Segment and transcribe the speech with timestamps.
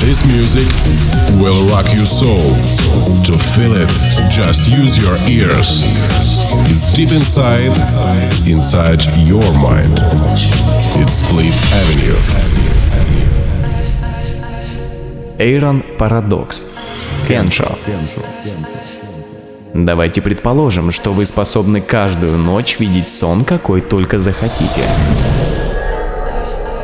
[0.00, 0.68] This music
[1.40, 2.54] will rock your soul.
[3.24, 3.90] To feel it,
[4.30, 5.82] just use your ears.
[6.70, 7.76] It's deep inside,
[8.46, 9.98] inside your mind.
[10.94, 12.18] It's Split Avenue.
[15.40, 16.66] Эйрон Парадокс.
[17.26, 17.76] Кеншо.
[19.74, 24.82] Давайте предположим, что вы способны каждую ночь видеть сон, какой только захотите.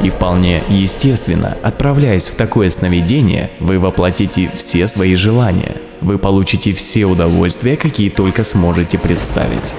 [0.04, 5.76] И вполне естественно, отправляясь в такое сновидение, вы воплотите все свои желания.
[6.02, 9.74] Вы получите все удовольствия, какие только сможете представить.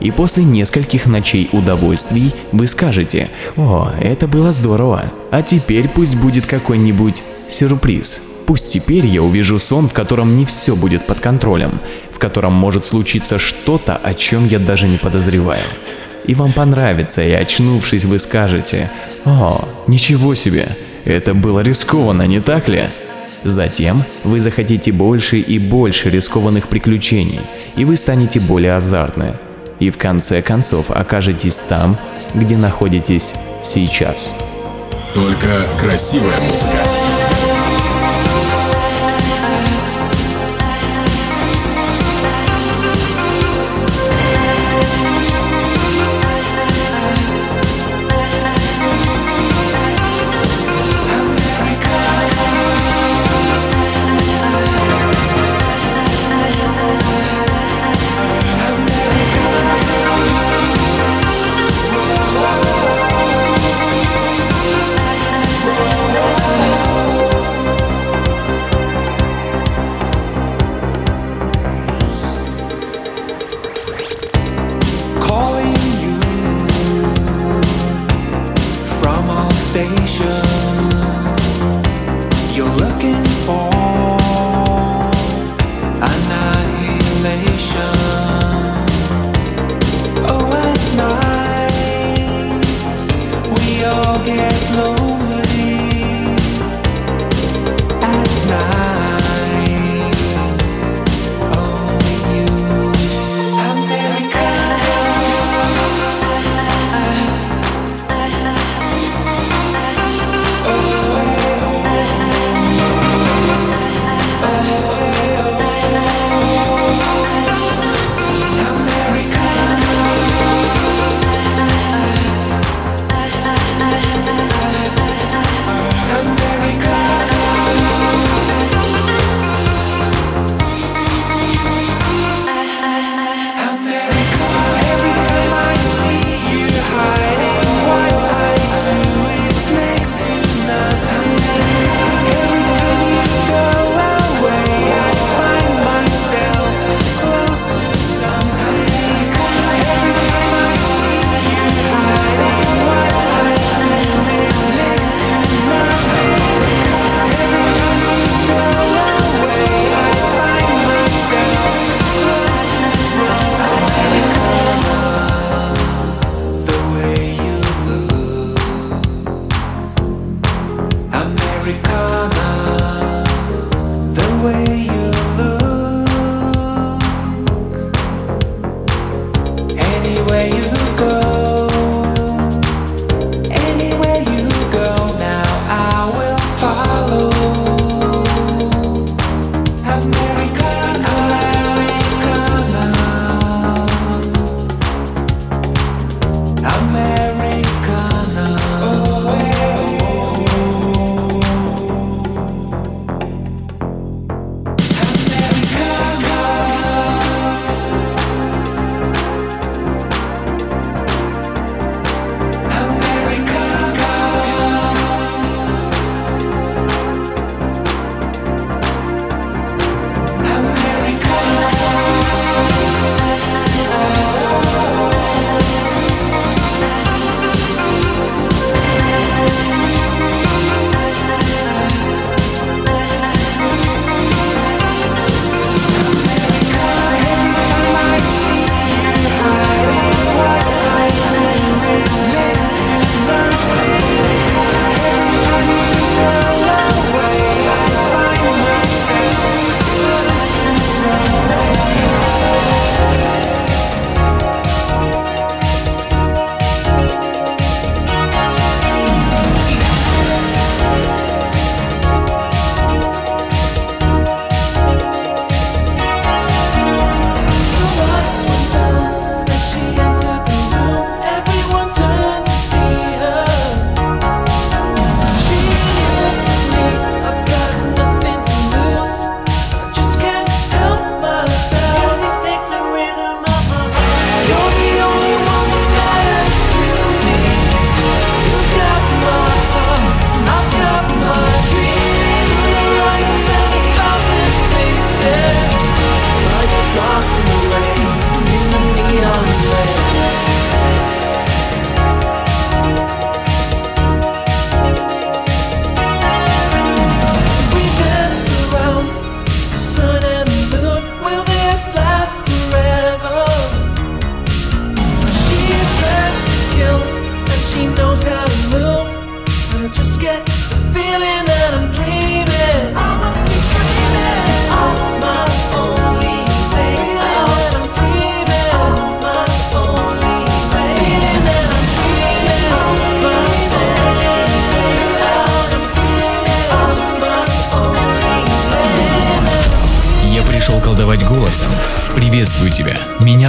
[0.00, 6.44] И после нескольких ночей удовольствий вы скажете «О, это было здорово, а теперь пусть будет
[6.44, 8.20] какой-нибудь сюрприз».
[8.46, 11.80] Пусть теперь я увижу сон, в котором не все будет под контролем,
[12.10, 15.64] в котором может случиться что-то, о чем я даже не подозреваю
[16.24, 18.90] и вам понравится, и очнувшись вы скажете
[19.24, 20.68] «О, ничего себе,
[21.04, 22.84] это было рискованно, не так ли?»
[23.44, 27.40] Затем вы захотите больше и больше рискованных приключений,
[27.76, 29.34] и вы станете более азартны.
[29.80, 31.98] И в конце концов окажетесь там,
[32.32, 34.32] где находитесь сейчас.
[35.12, 36.78] Только красивая музыка.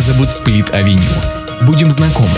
[0.06, 1.02] Зовут Сплит Авеню.
[1.64, 2.30] Будем знакомы.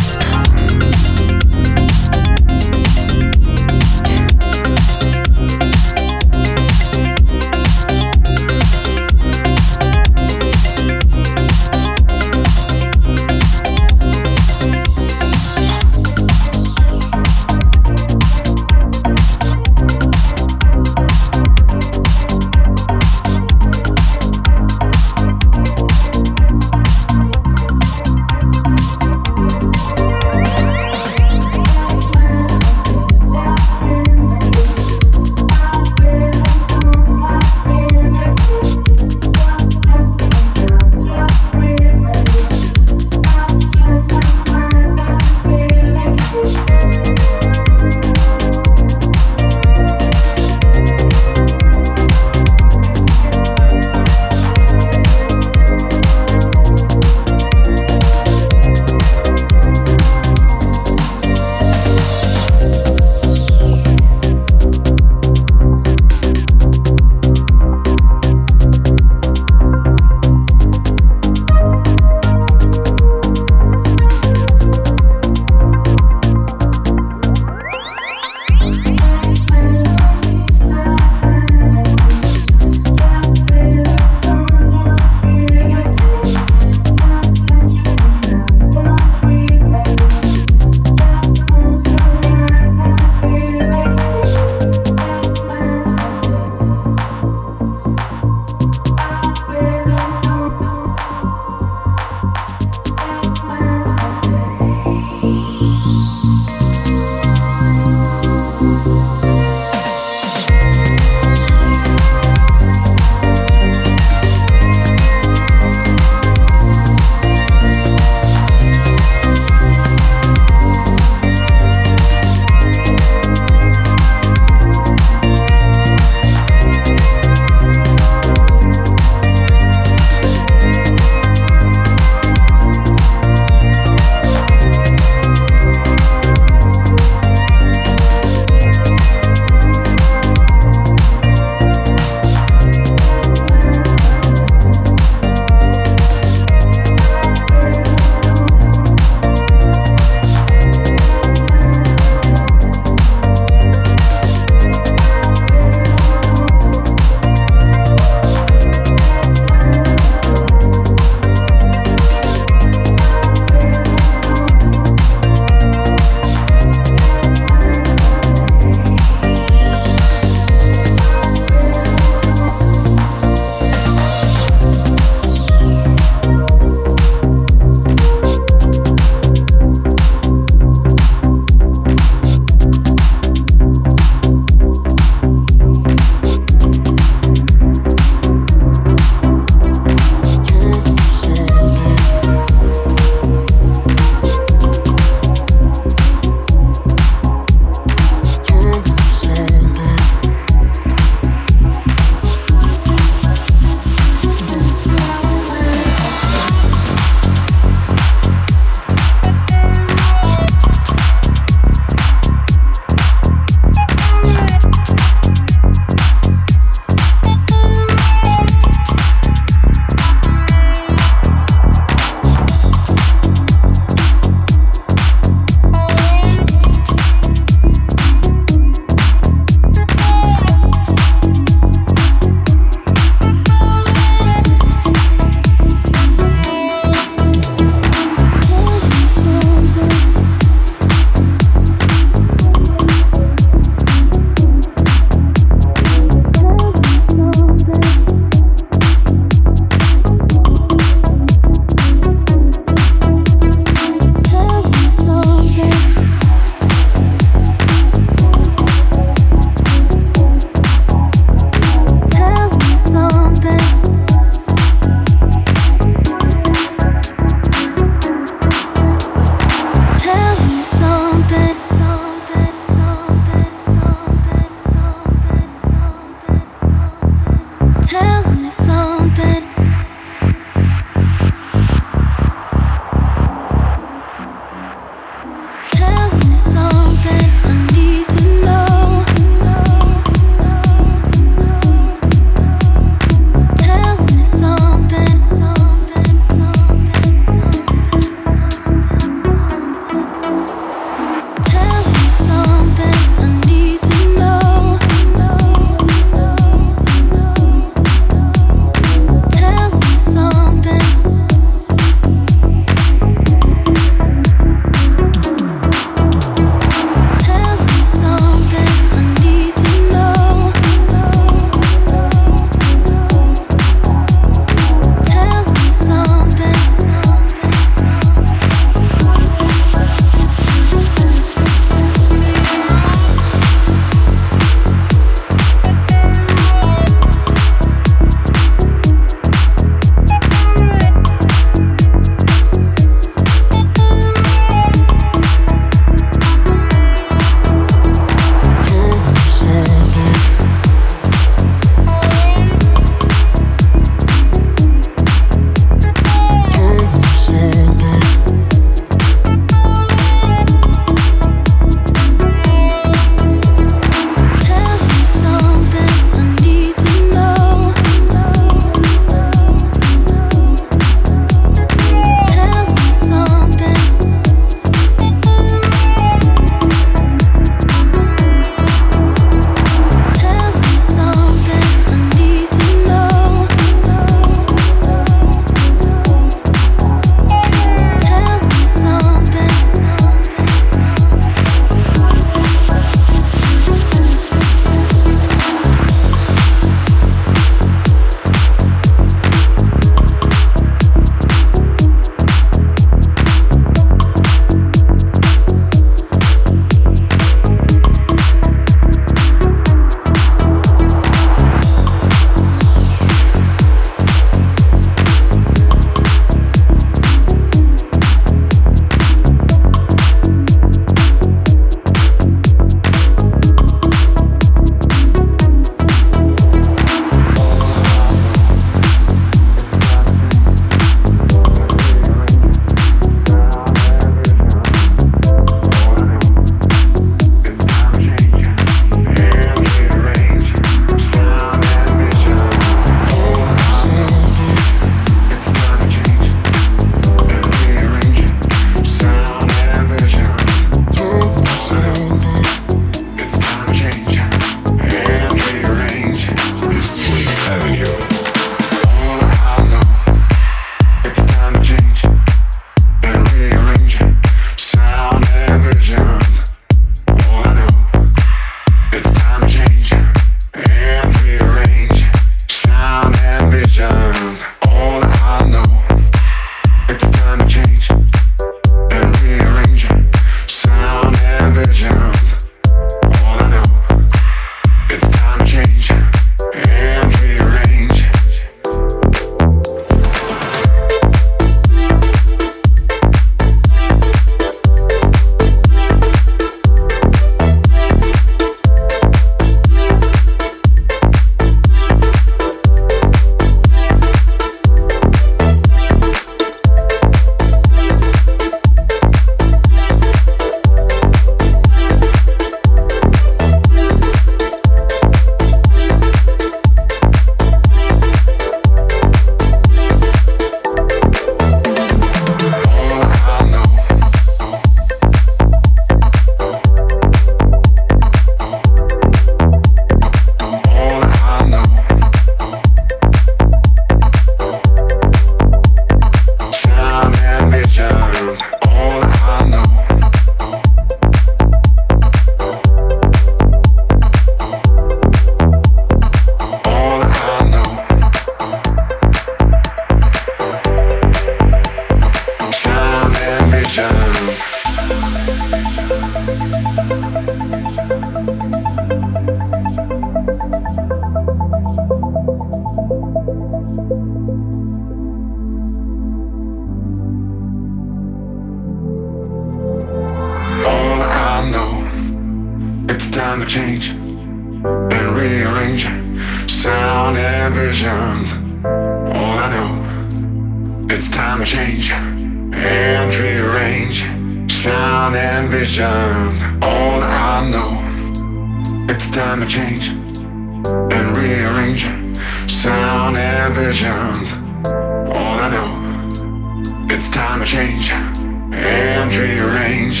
[591.68, 594.32] Rearrange sound and visions.
[594.64, 600.00] All I know, it's time to change and rearrange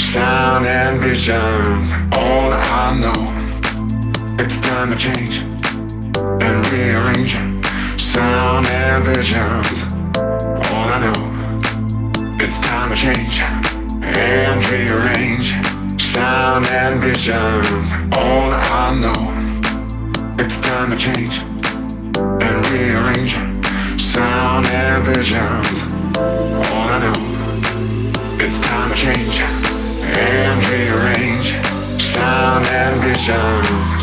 [0.00, 1.90] sound and visions.
[2.12, 7.34] All I know, it's time to change and rearrange
[8.00, 9.82] sound and visions.
[10.16, 15.54] All I know, it's time to change and rearrange
[16.00, 17.92] sound and visions.
[18.12, 19.37] All I know,
[20.40, 23.34] it's time to change and rearrange
[24.00, 25.82] sound and visions.
[26.16, 28.44] All I know.
[28.44, 31.52] It's time to change and rearrange
[32.00, 33.97] sound and vision.